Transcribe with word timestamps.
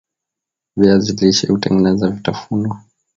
viazi 0.75 1.11
lishe 1.11 1.47
hutengeneza 1.47 2.09
vitafunwa 2.09 2.77